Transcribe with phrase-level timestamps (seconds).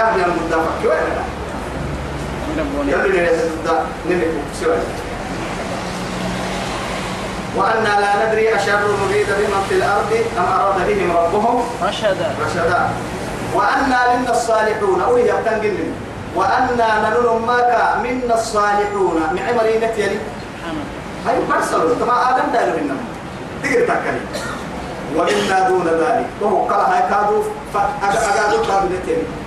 [0.00, 1.12] إله من المدافع كوين
[2.88, 3.68] يلي نريد
[4.08, 4.76] نمك سوى
[7.56, 12.88] وأنا لا ندري أشر نريد بمن في الأرض أم أراد بهم ربهم رشدا رشدا
[13.54, 15.76] وأنا منا الصالحون أولي يبتنقل
[16.36, 20.18] وأنا ننن ماك منا الصالحون من عمرين يلي
[21.26, 22.96] هاي برسل تما آدم دايلو هنا
[23.62, 24.26] تقدر تكلم
[25.16, 27.42] ومنا دون ذلك وهو قال هاي كادو
[27.74, 29.39] فأقادو كابنتين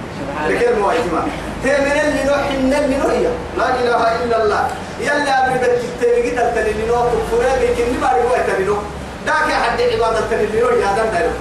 [0.49, 1.23] لكن مو اجتماع
[1.63, 4.67] تمن اللي نوح إن اللي نوحيا لا إله إلا الله.
[4.99, 8.65] يلا أبرد التبقي تلتني نوح فرابي كني باري هو يتني
[9.25, 11.31] داك حد عبادة تني نوح يا دم دايلو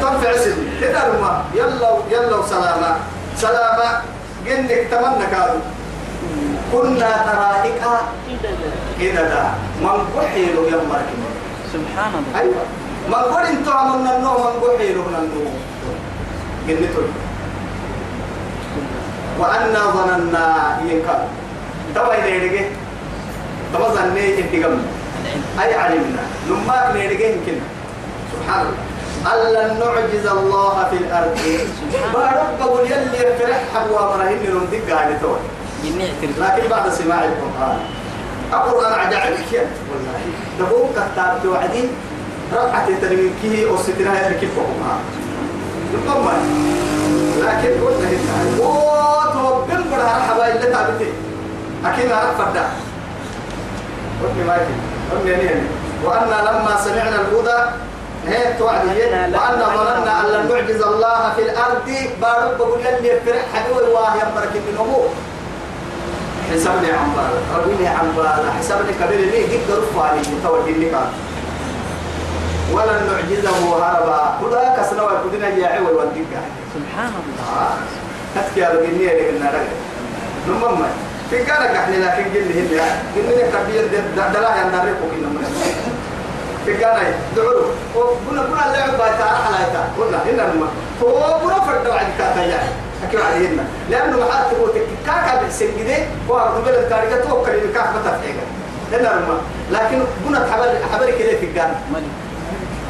[0.00, 2.96] تنفع سني كده رما يلا يلا وسلامة
[3.36, 3.88] سلامة
[4.46, 5.58] جنك تمنى كادو
[6.72, 7.82] كنا ترائك.
[9.00, 9.44] إذا دا.
[9.80, 10.92] من قحيل يوم
[11.72, 12.40] سبحان الله.
[12.40, 12.64] أيوة.
[13.08, 15.54] من قل انتو عملنا النوم من قحيل من النوم.
[16.68, 17.02] جنتو
[19.38, 20.46] وأنا ظننا
[20.88, 21.18] ينكر
[21.94, 22.64] توا إذا يدقى
[23.72, 24.82] توا ظنني انتقام
[25.62, 26.22] أي علمنا.
[26.50, 27.58] نماك نيدقى يمكن.
[28.32, 28.82] سبحان الله.
[29.32, 31.38] ألا نعجز الله في الأرض.
[32.14, 37.78] بارك بقول يلي فرح حبوا مرهن نمدق قاعدة اعترف لكن بعد سماع القرآن.
[38.52, 40.20] القرآن عجائبك يا والله.
[40.58, 41.88] تقوم كتاب توعدين
[42.52, 44.96] رقعة تنميكيه وستنا يركب فوقها
[45.94, 46.26] نقوم
[47.38, 48.36] لكن قلنا هنا
[50.08, 51.12] حبايب اللي تعبتي
[51.84, 52.64] أكيد أعرف فردا
[54.22, 54.74] قلنا ما يكي
[55.10, 55.66] قلنا نيني.
[56.04, 57.70] وأنا لما سمعنا الهدى
[58.26, 58.86] هي توعد
[59.34, 61.88] وأنا ظننا أن لن نعجز الله في الأرض.
[62.22, 64.78] بارك بقول لي فرح حبيبي واه يمبرك من
[66.52, 69.20] حسابني عن بالا ربيني عن بالا حسابني كبير.
[69.20, 70.94] لي قد رفع لي متوجه لك
[72.72, 76.42] ولن نعجزه هربا كلها كسنا وكدنا يا عول والدقة.
[76.74, 77.60] سبحان الله.
[77.60, 77.76] آه.
[78.34, 79.68] تذكي على جنيه اللي قلنا لك
[80.48, 80.84] نمم
[81.30, 82.82] في كانك إحنا لكن قلنا هنا.
[83.16, 83.86] قلنا كبير
[84.34, 85.28] دلا يندرك وكنا
[86.64, 86.96] في كان
[87.36, 87.62] دعوا
[87.94, 90.68] وقلنا قلنا اللعب بايتا على ايتا قلنا هنا نما
[91.02, 92.68] هو قلنا فرد وعد كاتا يعني.
[93.08, 94.70] أكيد علينا لأنه محات تقول
[95.06, 95.96] كاكا بحسن كده
[96.30, 98.36] هو قبل التاريخ توكل الكاك بتفعيك
[98.92, 99.38] هنا نما
[99.70, 101.80] لكن قلنا حبر حبر كده في الجنة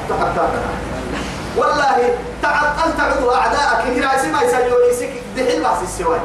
[0.09, 0.49] تحتاج
[1.57, 6.21] والله تعطل تعود أعداءك إن رأسي ما يسجلوا يسك دحين بس السواي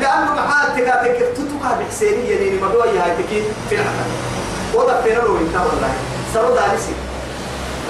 [0.00, 4.12] لأنه محال تكاتك تتوقع بحسينية يعني ما بيوي هاي تكي في العالم
[4.74, 5.92] وضع فينا لو انت والله
[6.34, 6.92] سرو دارسي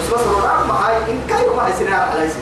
[0.01, 2.39] بس بس رو ما هاي إن كاي ما هاي سنة على يسي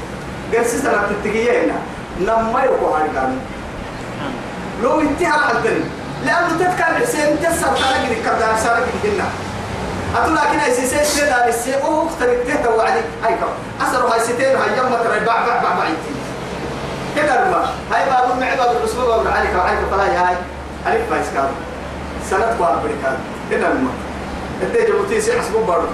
[0.55, 1.79] قرسي سنة تتكية هنا.
[2.21, 3.39] لما يروحوا هاي كامل.
[4.83, 5.89] لو انت على الدنيا
[6.25, 9.25] لأنه تتكلم حسين تسر تلاقي كذا سارك هنا
[10.17, 13.01] أقول لكن أي سيسي سيدا للسي أو اخترق تهتا وعدي.
[13.25, 13.87] هاي كم.
[13.87, 14.57] أسروا هاي ستين.
[14.57, 15.87] هاي يوم ترى باع باع باع باع
[17.17, 18.11] كده رما هاي
[18.67, 20.37] باب معي باب عليك وعليك طلعي هاي
[20.87, 21.49] عليك بايس كام
[22.31, 23.19] سنة قوار بريكان
[23.51, 23.91] كده رما
[24.63, 25.89] انت جبتي سي حسبوا بارك.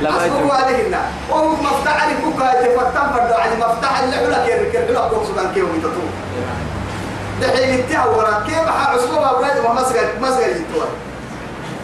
[0.00, 0.50] يجوز.
[0.50, 1.00] عليه هنا
[1.30, 3.56] وهو مفتاح عليك بكا يتفتن فرد علي.
[3.56, 6.06] مفتاح اللي علا كير كير علا كوكس كان كيو يتطو
[7.40, 10.86] دحين انتهى ورا كيف حسبوا باب ومسجد مسجد يتوه.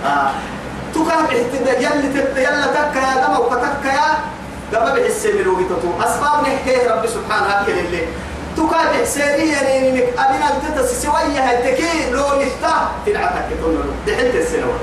[0.07, 0.31] آه.
[0.95, 4.19] تكا بحتدا يلي تت يلا تكا يا دم وكتكا يا.
[4.73, 8.03] دم بحسين لو جتتو أسباب نحكيه رب سبحانه هكذا اللي.
[8.59, 13.77] تكا بحسيني يعني إنك أبينا التتس سوية هالتكي لو نفتح تلعتك تقول
[14.07, 14.81] دحنت السنوات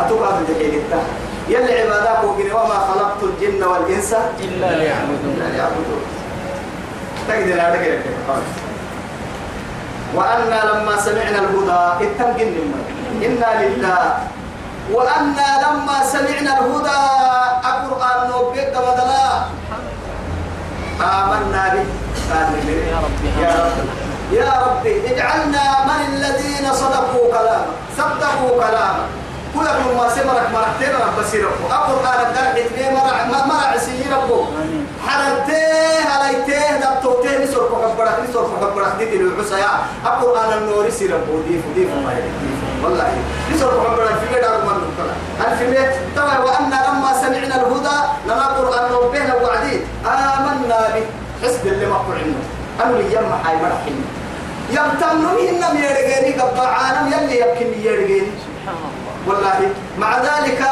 [0.00, 1.06] أتوقع بدحين التاه
[1.48, 5.34] يلي عبادك وقني وما خلقت الجن والإنس إلا ليعبدون.
[5.36, 6.02] إلا ليعبدون.
[7.28, 7.98] تقدر على كده
[10.14, 12.54] وأنا لما سمعنا الهدى اتنقل
[13.24, 14.18] إنا لله.
[14.92, 17.00] وأنا لما سمعنا الهدى
[17.70, 19.26] القرآن نوبيك بدلا
[21.00, 22.09] آمنا به.
[22.30, 23.88] قال يا رب يا رب
[24.32, 27.66] يا رب اجعلنا من الذين صدقوا كلامك.
[27.98, 29.08] صدقوا كلامك.
[29.54, 29.66] كل
[29.98, 34.86] ما سمرك مرحتين رب سيرك القرآن الدرع اتنين مرع مرع سيين ربو آمين.
[35.06, 39.70] حرنتيه هلايتيه دبتوتيه نسور فحبرك نسور فحبرك دي تلو العسايا
[40.06, 42.14] القرآن النور سير ربو ديف ديف ما
[42.84, 43.10] والله.
[43.54, 45.14] نسور فحبرك في مدار من نقطة
[45.52, 51.04] الفيلم طبعا وأن لما سمعنا الهدى لما القرآن ربنا وعدي آمنا به
[51.42, 51.98] حسب اللي ما
[52.90, 54.04] أنه يجمع هاي مرحين
[54.70, 59.12] يمتنون إنهم يرغيني قبع عالم يلي يبكي يرغيني سبحان الله.
[59.26, 59.58] والله
[59.98, 60.62] مع ذلك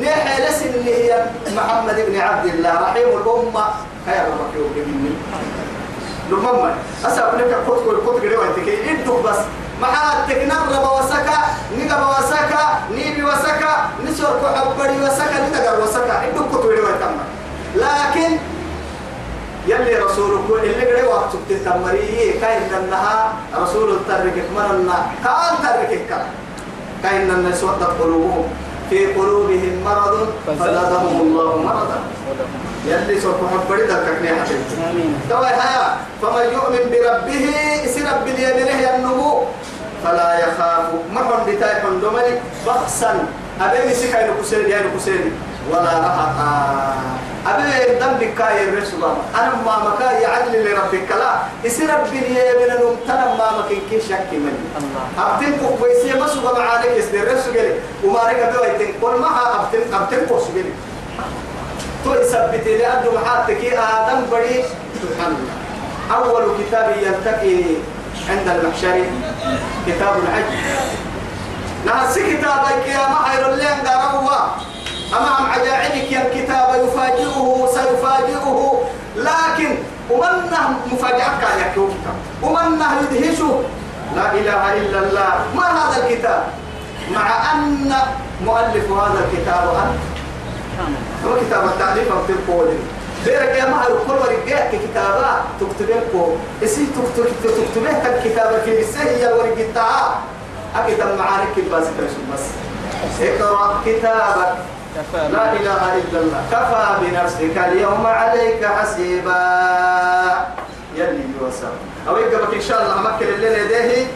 [0.00, 1.24] نيحي لسن اللي هي
[1.56, 3.64] محمد بن عبد الله رحيم الأمة.
[4.08, 5.14] ربك يوم مني.
[6.30, 6.74] لمما
[7.04, 9.36] أسأل لك قط قل قط قل وانت كي إدوك بس.
[9.80, 11.38] محاتك نرب وسكا
[11.78, 16.28] نقب وسكا نيبي وسكا نسور كحبري وسكا ندقر وسكا.
[16.28, 17.02] إدوك قط قل وانت
[17.74, 18.36] لكن
[19.66, 20.03] يلي اللي
[21.24, 26.10] وقت تتمري كاين انها رسول تركك مرنا كان تركك
[27.02, 28.44] كاين الناس وقت قلوبهم
[28.90, 31.98] في قلوبهم مرض فزادهم الله مرضا
[32.86, 34.20] يلي سوف حبري ذلك
[34.90, 37.44] آمين دواء هيا فمن يؤمن بربه
[37.84, 39.42] يصير باليمين النمو
[40.04, 42.32] فلا يخاف مرحبا بتاي حندمني
[42.66, 43.26] بخسا
[43.60, 43.78] أبي
[44.68, 45.20] يا ينكسر
[45.70, 46.94] ولا رهقا
[47.90, 49.04] الدم بكاي الرسول
[49.34, 51.10] أنا ما مكا يعلي لربك.
[51.10, 51.30] لا
[51.64, 54.52] يصير باليمين النمو تنا ما مكين كي شك مني.
[55.18, 57.56] أبتن كويسية ما سوى معانك يصير الرسول
[58.04, 60.42] وما رجع بيوتين كل ما أبتن أبتن كوس
[62.04, 64.64] تو يثبت لأنه محاتك آدم بري.
[65.02, 65.54] سبحان الله
[66.16, 67.58] أول كتاب يلتقي
[68.28, 69.04] عند المحشر
[69.86, 70.50] كتاب الحج.
[71.86, 74.40] نهسي كتابك يا محير اللي عند روا
[75.12, 75.83] أمام عجائبك
[80.24, 81.90] ومنه مفاجأة كان يكتب
[82.42, 83.62] ومنه يدهشه
[84.16, 85.32] لا إله إلا الله.
[85.56, 86.42] ما هذا الكتاب؟
[87.14, 87.92] مع أن
[88.44, 92.68] مؤلف هذا الكتاب أنت هو كتاب التعريف أو تقول
[93.24, 95.30] بيرك يا مهر كل ورقة كتابة
[95.60, 100.14] تكتبه اسي تكتب؟ تكتبه الكتابة في السهية ورقة
[100.76, 101.86] أكتب معارك بس
[102.32, 102.44] بس.
[103.20, 104.54] اقرأ كتابك.
[105.14, 106.42] لا إله إلا الله.
[106.52, 110.13] كفى بنفسك اليوم عليك حسيبا.
[111.54, 111.72] يوسف
[112.08, 114.06] أو يقبك إن شاء الله مكة الليلة يديه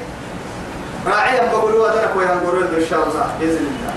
[1.06, 3.94] راعيا بقولوا هذا وينقرون إن شاء الله بإذن الله.